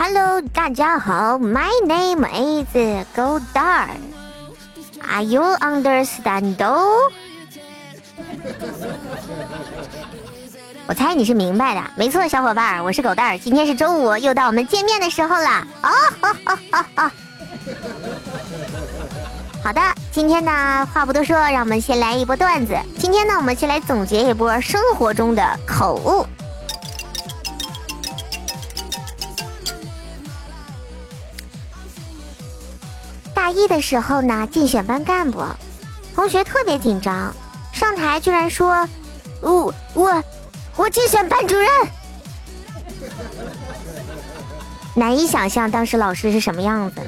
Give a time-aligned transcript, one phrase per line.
[0.00, 2.68] Hello，大家好，My name is
[3.16, 3.88] Goldar。
[5.10, 6.54] Are you understand?
[10.86, 13.38] 我猜你是明白的，没错，小伙伴儿，我是狗蛋儿。
[13.38, 15.66] 今天是周五，又到我们见面的时候了。
[15.82, 15.90] 哦，
[16.20, 17.12] 哈哈哈哈。
[19.64, 19.80] 好的，
[20.12, 22.72] 今天呢，话不多说，让我们先来一波段子。
[23.00, 26.24] 今天呢，我们先来总结一波生活中的口误。
[33.48, 35.42] 大一的时候呢，竞选班干部，
[36.14, 37.34] 同学特别紧张，
[37.72, 38.86] 上台居然说
[39.40, 40.22] ：“我我
[40.76, 41.66] 我竞选班主任。”
[44.94, 47.00] 难以想象当时老师是什么样子。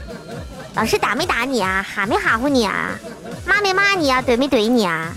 [0.74, 1.82] 老师打没打你啊？
[1.86, 2.98] 哈没哈呼你啊？
[3.46, 4.22] 骂没骂你啊？
[4.22, 5.12] 怼没怼你啊？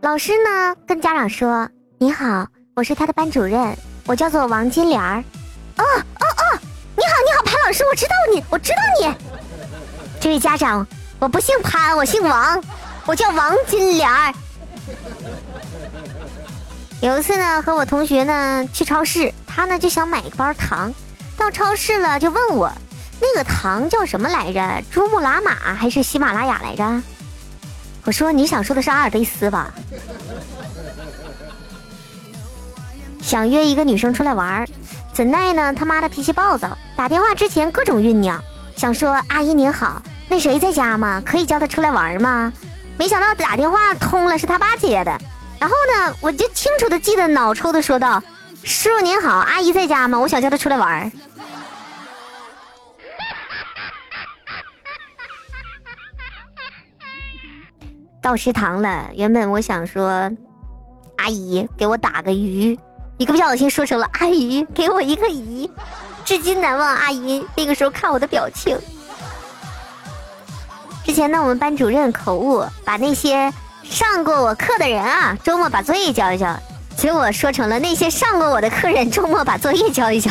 [0.00, 0.74] 老师呢？
[0.84, 5.22] 跟家长说：“你好，我是他的班主任，我叫做王金莲儿。”
[5.76, 6.58] 哦哦哦！
[6.96, 9.14] 你好你好，潘老师，我知道你，我知道你。
[10.20, 10.86] 这位家长，
[11.18, 12.62] 我不姓潘，我姓王，
[13.06, 14.32] 我叫王金莲儿。
[17.00, 20.94] 有一次呢，和我同学呢去超市，他呢就想买一包糖，
[21.36, 22.72] 到超市了就问我，
[23.20, 24.82] 那个糖叫什么来着？
[24.90, 27.02] 珠穆朗玛还是喜马拉雅来着？
[28.04, 29.74] 我说你想说的是阿尔卑斯吧？
[33.34, 34.64] 想约一个女生出来玩，
[35.12, 38.40] 怎奈呢他妈的脾气暴躁，打电话之前各种酝酿，
[38.76, 41.20] 想说阿姨您好，那谁在家吗？
[41.26, 42.52] 可以叫她出来玩吗？
[42.96, 45.10] 没想到打电话通了，是他爸接的。
[45.58, 48.22] 然后呢，我就清楚的记得，脑抽的说道
[48.62, 50.16] ：“叔叔您好，阿姨在家吗？
[50.16, 51.10] 我想叫她出来玩。”
[58.22, 60.30] 到食堂了，原本我想说
[61.18, 62.78] ：“阿姨给我打个鱼。”
[63.16, 65.70] 一个不小心说成了“阿姨给我一个姨”，
[66.24, 68.78] 至今难忘阿姨那个时候看我的表情。
[71.04, 73.52] 之前呢，我们班主任口误，把那些。
[73.84, 76.58] 上过我课的人啊，周末把作业交一交，
[76.96, 80.30] 结果说成了那些上过我的客人周末把作业交一交。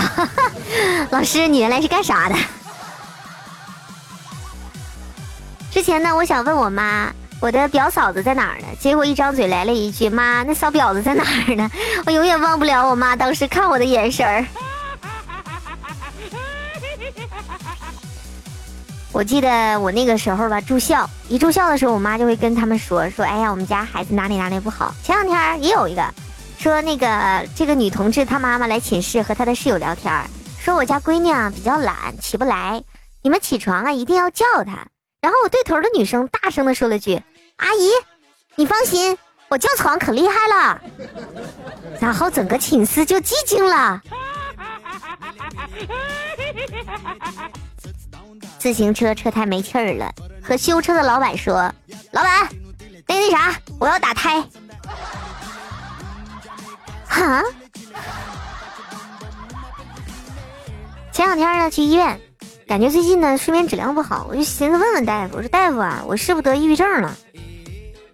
[1.12, 2.36] 老师，你原来是干啥的？
[5.70, 7.14] 之前呢，我想问我妈，
[7.44, 8.68] 我的表嫂子在哪儿呢？
[8.80, 11.70] 结果一张嘴来了一句：“妈，那骚婊子在哪儿呢？”
[12.08, 14.46] 我永远忘不了我妈当时看我的眼神儿。
[19.12, 24.96] 我记得我那个时候吧，住校一住校的时候，我妈就会跟他们说说，哎呀，我们家孩子哪里哪里不好。
[25.04, 26.02] 前两天也有一个
[26.58, 30.14] 说那个这个女同志她妈妈来寝室和她的室友聊天，
[30.62, 32.82] 说我家闺女啊比较懒，起不来，
[33.22, 34.88] 你们起床啊一定要叫她。
[35.20, 37.22] 然后我对头的女生大声的说了句
[37.58, 37.90] ：“阿姨，
[38.56, 39.18] 你放心，
[39.50, 40.82] 我叫床可厉害了。”
[42.00, 44.02] 然后整个寝室就寂静了。
[48.60, 50.12] 自行车车胎没气儿了，
[50.42, 51.72] 和修车的老板说
[52.12, 52.50] ：“老板，
[53.08, 54.42] 那那啥，我要打胎。”
[57.08, 57.44] 哈？
[61.12, 62.20] 前两天呢去医院，
[62.68, 67.16] 感觉最近呢睡眠质量不好，我就寻思问问大夫，我说大夫啊，我是不是得抑郁症了？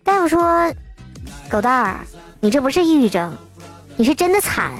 [0.09, 0.73] 大夫说
[1.51, 1.99] ：“狗蛋儿，
[2.39, 3.37] 你这不是抑郁症，
[3.95, 4.71] 你是真的惨。”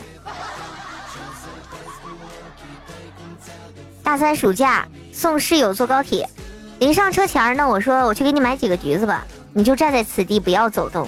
[4.04, 4.88] 大三暑假。
[5.14, 6.28] 送室友坐高铁，
[6.80, 9.24] 临上车前呢，我说我去给你买几个橘子吧，
[9.54, 11.08] 你就站在此地不要走动。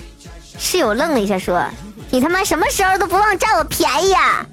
[0.59, 1.65] 室友愣了一下，说
[2.11, 4.45] ：“你他妈什么时候都不忘占我便宜啊！”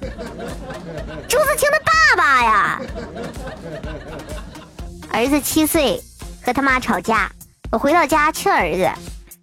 [1.27, 2.81] 朱自清的爸爸呀，
[5.11, 6.01] 儿子七岁，
[6.43, 7.29] 和他妈吵架，
[7.71, 8.89] 我回到家劝儿子，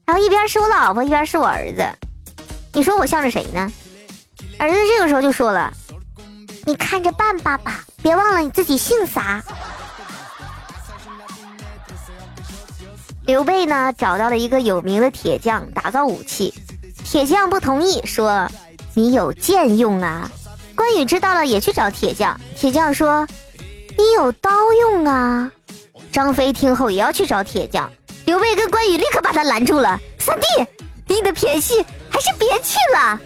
[0.06, 1.84] 然后一边是我老婆，一边是我儿子，
[2.72, 3.70] 你说我向着谁呢？
[4.56, 5.72] 儿子这个时候就说了
[6.64, 9.42] ：“你看着办爸爸，别忘了你自己姓啥。”
[13.26, 16.54] 刘备呢，找到了一个有名的铁匠打造武器，
[17.04, 18.48] 铁匠不同意，说
[18.94, 20.30] ：“你有剑用啊。”
[20.76, 23.26] 关羽知道了，也去找铁匠，铁匠说
[23.98, 25.50] ：“你有刀用啊。”
[26.12, 27.90] 张飞听后也要去找铁匠，
[28.26, 30.46] 刘备跟关羽立刻把他拦住了：“三弟，
[31.06, 33.18] 你的偏戏还是别去了。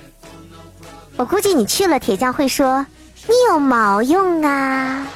[1.16, 2.84] 我估计你去了，铁匠会说：
[3.26, 5.06] 你有毛用啊。”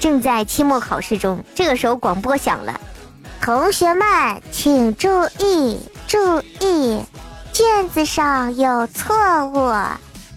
[0.00, 2.80] 正在期末考试中，这个时候广播响了
[3.40, 5.08] ：“同学们请注
[5.38, 7.04] 意，注意，
[7.52, 9.14] 卷子上有错
[9.46, 9.72] 误，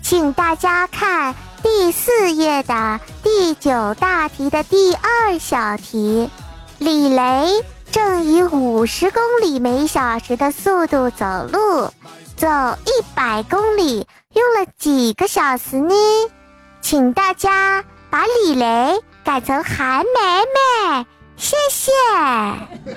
[0.03, 1.33] 请大家看
[1.65, 6.29] 第四页的第九大题的第二小题。
[6.77, 11.91] 李雷正以五十公里每小时的速度走路，
[12.37, 12.47] 走
[12.85, 15.95] 一百公里用了几个小时呢？
[16.81, 21.91] 请大家把李雷改成韩梅梅，谢谢。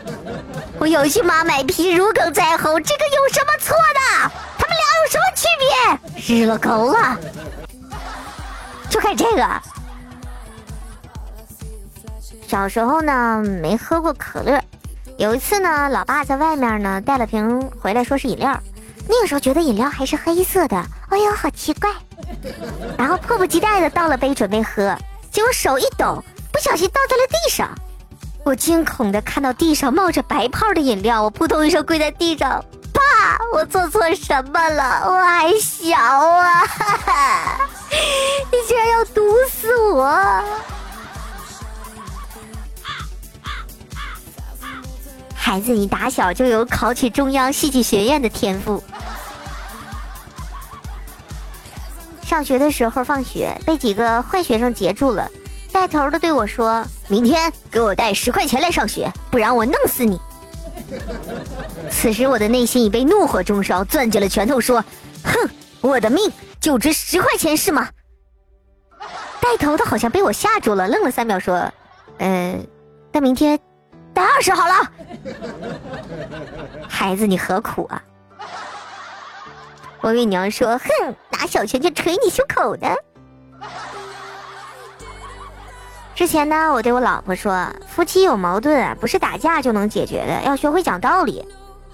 [0.79, 4.31] 我有句妈卖批如鲠在喉，这个有什么错的？
[4.59, 6.37] 他们俩有什么区别？
[6.43, 7.19] 日了狗了！
[8.88, 9.46] 就看这个。
[12.46, 14.58] 小时候呢，没喝过可乐。
[15.19, 18.58] 有一次呢，老爸在外面呢带了瓶回来，说是饮料。
[19.06, 20.76] 那个时候觉得饮料还是黑色的，
[21.08, 21.90] 哎呦，好奇怪。
[22.96, 24.96] 然后迫不及待的倒了杯准备喝，
[25.31, 27.70] 结果手一抖，不小心倒在了地上。
[28.44, 32.64] 我惊恐的看到地上冒着白泡的饮料，我扑通一声跪在地上，
[32.99, 35.05] 爸，我做错什么了？
[35.06, 37.59] 我还小啊，哈哈
[38.50, 40.45] 你竟然要毒死我！
[45.35, 48.83] 孩子，你打小就有考取中央戏剧学院的天赋。
[52.23, 55.31] 上学的时候，放学被几个坏学生截住了，
[55.73, 60.21] 带头的对我说：“明天给我带十块钱来上学，不然我弄死你。”
[61.90, 64.85] 此时我的内心已被怒火中烧，攥紧了拳头说
[65.25, 65.50] ：“哼，
[65.81, 66.31] 我的命
[66.61, 67.88] 就值十块钱是吗？”
[69.40, 71.70] 带头的好像被我吓住了，愣了三秒说
[72.19, 72.67] ：“嗯，
[73.12, 73.58] 那明天。”
[74.14, 74.90] 带二十好了，
[76.88, 78.02] 孩子，你何苦啊？
[80.00, 82.88] 我为娘说，哼，拿小拳拳捶你胸口的。
[86.19, 91.47] 之前呢，我对我老婆说，夫妻有矛盾啊不是打架就能解决的，要学会讲道理。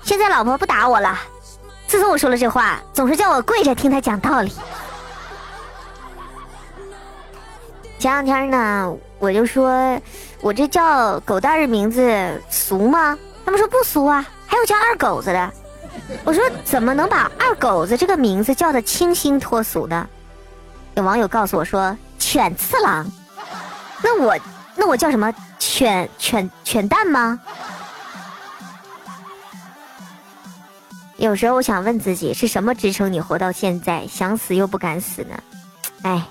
[0.03, 1.15] 现在老婆不打我了，
[1.87, 4.50] 自从我说了这话，总是叫我跪着听她讲道理。
[7.99, 10.00] 前两天呢，我就说。
[10.41, 13.19] 我这叫狗蛋儿的名字俗吗？
[13.44, 15.53] 他们说不俗啊，还有叫二狗子的。
[16.25, 20.09] 我说怎么能把二狗子这个名字叫的清新脱俗呢？
[20.94, 23.06] 有网友告诉我说犬次郎。
[24.05, 24.37] 那我
[24.77, 27.41] 那我叫什么犬犬犬蛋吗？
[31.17, 35.43] 有时候我想问自己，是什么支撑你活到现在，想死又不敢死呢？
[36.03, 36.23] 哎。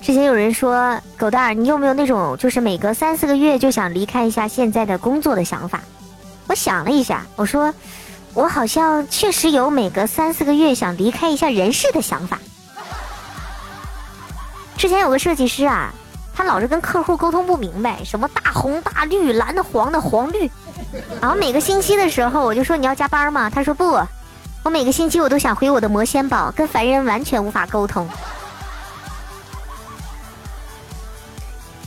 [0.00, 5.80] 之前有人说狗蛋儿，你有没有那种就是每隔三四个月就想离开一下现在的工作的想法？
[6.48, 7.72] 我想了一下，我说
[8.34, 12.40] 我好像确实有每隔三四个月想离开一下人世的想法。
[14.82, 15.94] 之前有个设计师啊，
[16.34, 20.50] 他老是跟客户沟通不明白，什么大红大绿、蓝的黄的黄绿，
[21.20, 23.48] 然后每个星期的时候我就说你要加班吗？
[23.48, 24.04] 他说不，
[24.64, 28.08] 我每个星期我都想回我的魔仙堡，跟凡人完全无法沟通。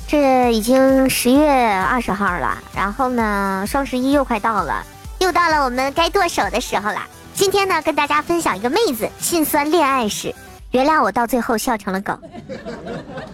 [0.07, 4.81] 这已经十月二十号了，然后呢，双十一又快到了，
[5.19, 7.01] 又到了我们该剁手的时候了。
[7.33, 10.33] 今天呢，跟大家分享一个妹子心酸恋爱史，
[10.75, 12.13] 原谅我到最后笑成了狗。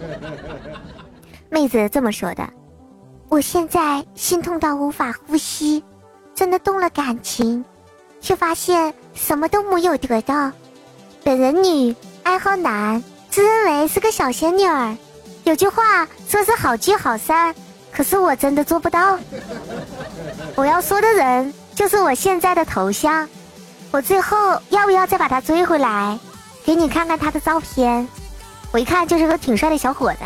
[1.50, 2.48] 妹子这么说的
[3.28, 5.82] ：“我现在心痛到无法呼吸，
[6.36, 7.64] 真的动了感情，
[8.20, 10.52] 却发现什么都没有得到。
[11.24, 14.96] 本人女，爱好男，自认为是个小仙女儿。”
[15.42, 17.52] 有句话说是好聚好散，
[17.90, 19.18] 可是我真的做不到。
[20.54, 23.28] 我要说的人就是我现在的头像，
[23.90, 24.36] 我最后
[24.68, 26.16] 要不要再把他追回来，
[26.64, 28.06] 给你看看他的照片？
[28.70, 30.18] 我一看就是个挺帅的小伙子。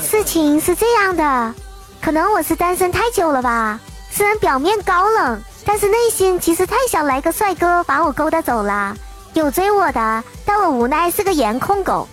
[0.00, 1.54] 事情是这样的，
[2.00, 3.78] 可能我是单身太久了吧，
[4.10, 8.96] 虽然表面高冷，但是内心其实太想来个帅哥把我勾搭走了。
[9.34, 12.08] 有追我的，但我无奈是个颜控狗。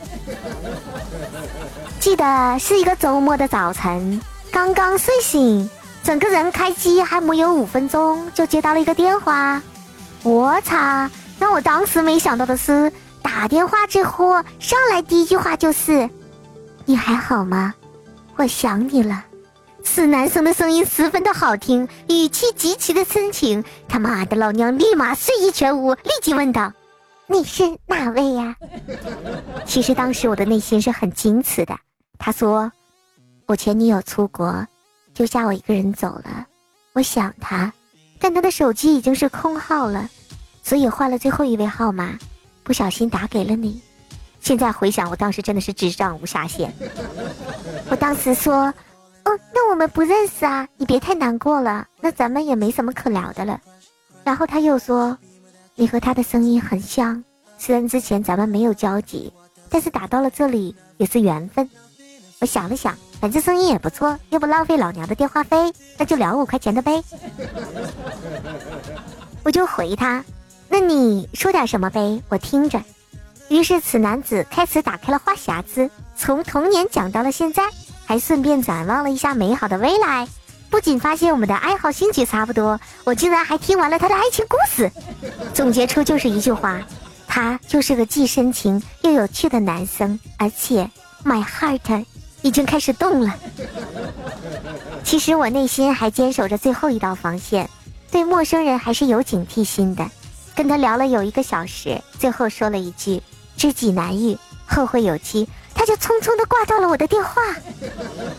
[1.99, 4.19] 记得是一个周末的早晨，
[4.51, 5.69] 刚刚睡醒，
[6.03, 9.61] 整个人开机还没有五分钟，就接到了一个电话。
[10.23, 10.75] 我操！
[11.41, 12.93] 让我当时没想到的是，
[13.23, 16.07] 打电话这货上来第一句话就是
[16.85, 17.73] ：“你还好吗？
[18.35, 19.25] 我想你了。”
[19.83, 23.63] 是男生的声音十分的好听，语气极其的深情。
[23.87, 26.71] 他妈的，老娘立马睡意全无，立即问道
[27.25, 28.55] ：“你是哪位呀？”
[29.65, 31.75] 其实当时我的内心是很矜持的。
[32.19, 32.71] 他说
[33.47, 34.67] ：“我前女友出国，
[35.15, 36.45] 丢下我一个人走了。
[36.93, 37.73] 我想他，
[38.19, 40.07] 但他的手机已经是空号了，
[40.63, 42.17] 所以换了最后一位号码，
[42.63, 43.81] 不小心打给了你。
[44.39, 46.73] 现在回想，我当时真的是智障无下限。
[47.89, 48.73] 我当时说
[49.25, 51.85] ：‘哦，那我们不认识啊，你别太难过了。
[51.99, 53.59] 那咱们也没什么可聊的了。’
[54.23, 55.17] 然后他又说
[55.75, 57.23] ：‘你和他的声音很像，
[57.57, 59.31] 虽然之前咱们没有交集，
[59.69, 61.69] 但是打到了这里也是缘分。’
[62.41, 67.03] 我想了想，反正声音也不错，又不浪费老娘的电话费，那就聊五块钱的呗。
[69.43, 70.23] 我就回他，
[70.73, 72.81] 那你说点什么呗，我听着。
[73.49, 77.63] 于是此男子开始打开了话匣子，从童年讲到了现在，
[78.05, 80.25] 还顺便展望了一下美好的未来。
[80.69, 84.89] 不仅发现我们的爱好兴趣差不多，我竟然还听完了他的爱情故事。
[85.53, 86.79] 总结出就是一句话：
[87.27, 90.89] 他就是个既深情又有趣的男生，而且
[91.25, 92.05] my heart
[92.41, 93.35] 已经开始动了。
[95.03, 97.69] 其实我内心还坚守着最后一道防线，
[98.09, 100.09] 对陌生人还是有警惕心的。
[100.55, 103.21] 跟他聊了有一个小时，最后说了一句
[103.57, 107.41] ：“知己难遇，后会有期。”他就匆匆的挂断了我的电话。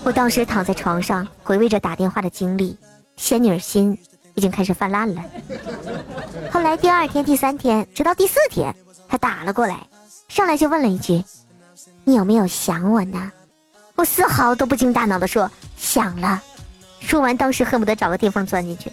[0.05, 2.77] 我当时躺在床上回味着打电话的经历，
[3.17, 3.99] 仙女心
[4.35, 5.25] 已经开始泛滥了。
[6.53, 8.73] 后来第二天、第三天，直到第四天，
[9.09, 9.89] 他打了过来，
[10.29, 11.25] 上来就问了一句
[12.05, 13.33] ：“你有没有想我呢？”
[13.97, 16.41] 我丝毫都不经大脑的说：“想了。”
[17.01, 18.93] 说完，当时恨不得找个地缝钻进去。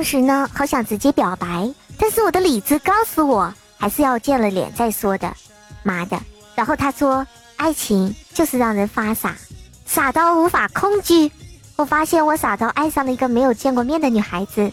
[0.00, 5.30] 当时呢，好想直接表白，但是我的理智告诉我，还是要见了脸再说的。
[5.82, 6.18] 妈的！
[6.54, 7.26] 然后他说
[7.56, 9.36] ：“爱情就是让人发傻，
[9.84, 11.30] 傻到无法控制。”
[11.76, 14.72] 我发现我傻到爱上了一个没有见过面的女孩子，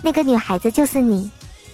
[0.00, 1.28] 那个女孩子就是你。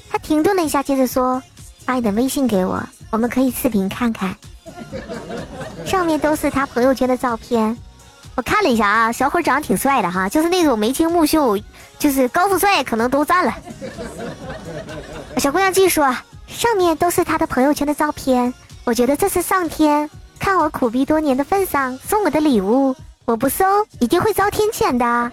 [0.09, 1.43] 他停顿了一下，接着说
[1.85, 4.35] ：“发你的微信给我，我们可以视频看看。”
[5.85, 7.77] 上面都是他朋友圈的照片，
[8.37, 11.57] 我看了一下啊，小伙长得挺帅的哈，就是那种眉清目秀，
[11.99, 13.55] 就是高富帅可能都占了。
[15.39, 16.17] 小姑娘继续说，
[16.49, 18.53] 上面都是他的朋友圈的照片。
[18.85, 23.65] 我觉得这是上天看我苦逼多年的份上送我的礼物，我不收
[24.01, 25.31] 一定会遭天谴的。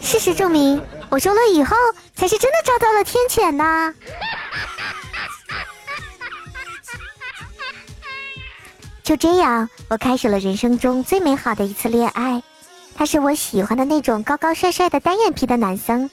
[0.00, 1.76] 事实证明，我收了以后
[2.14, 3.92] 才是真的遭到了天谴呐。
[9.10, 12.40] 就这样，我开始了人生中最美好的一次恋爱。
[12.94, 16.08] 他是我喜欢的那种高高帅帅的单眼皮的男生，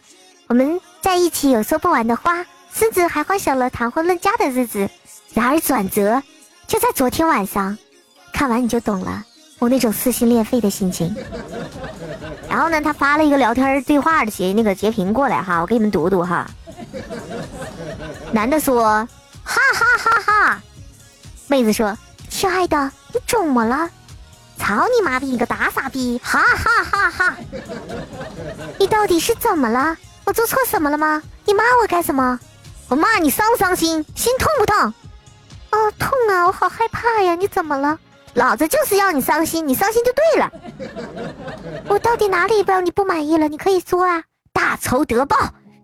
[0.48, 4.90] 我们在一起有说不完的话，甚至还幻想了谈婚论嫁的日子。
[5.36, 6.24] 然而转折。
[6.66, 7.78] 就在昨天晚上，
[8.34, 9.24] 看完你就懂了，
[9.60, 11.16] 我那种撕心裂肺的心情。
[12.50, 16.50] 然后呢，他发了一个聊天对话的截那个截屏过来哈，我给你们读读哈。
[18.32, 19.08] 男的说
[19.46, 20.62] ：“哈哈哈哈。”
[21.46, 21.96] 妹子说
[22.38, 23.90] ：“亲爱的，你怎么了？”
[24.60, 26.22] 操你妈逼，你个大傻逼！
[26.24, 27.38] 哈哈哈哈！
[28.78, 29.98] 你到底是怎么了？
[30.24, 31.24] 我做错什么了吗？
[31.46, 32.40] 你骂我干什么？
[32.90, 34.06] 我骂你伤不伤心？
[34.16, 34.94] 心痛不痛？
[35.72, 36.46] 哦，痛啊！
[36.46, 37.34] 我好害怕呀！
[37.34, 37.98] 你怎么了？
[38.36, 40.52] 老子就是要你伤心，你伤心就对了。
[41.88, 43.48] 我到底哪里让你不满意了？
[43.48, 44.22] 你可以说啊！
[44.54, 45.36] 大仇得报！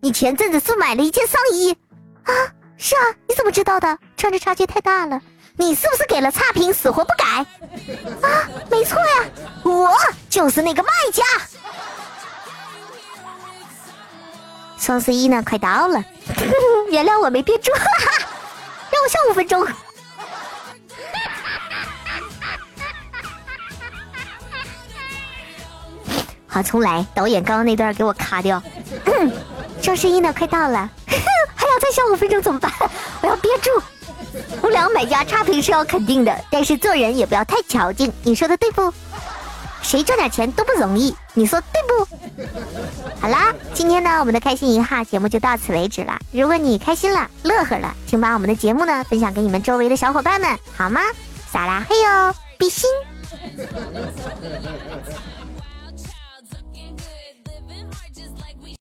[0.02, 1.76] 你前阵子是买了一件上衣
[2.26, 2.32] 啊？
[2.78, 3.98] 是啊，你怎么知道的？
[4.18, 5.20] 穿着差距太大了。
[5.56, 7.26] 你是不是给了差评，死活不改？
[8.28, 9.26] 啊，没错呀，
[9.64, 9.90] 我
[10.30, 11.24] 就是那个卖家。
[14.78, 16.04] 双十一呢，快到了，
[16.92, 17.72] 原谅我没憋住。
[17.72, 18.12] 哈 哈
[18.92, 19.66] 让我笑五分钟。
[26.48, 27.06] 好，重来。
[27.16, 28.62] 导演刚刚那段给我卡掉。
[29.82, 32.72] 双十一呢，快到了， 还要再笑五分钟怎么办？
[33.22, 33.72] 我要憋住。
[34.74, 38.12] 我两个买家差评是要肯定的，但是做人也不要太矫情。
[38.24, 38.92] 你说的对不？
[39.84, 42.08] 谁赚点钱都不容易，你说对不？
[43.22, 46.18] 好啦，今天呢，我们的开心一哈节目就到此为止了。
[46.32, 51.02] 如果你开心了、乐呵了，请把我们的节目呢分享给你们周围的小伙伴们，好吗？
[51.52, 52.90] 撒拉嘿哟，比心。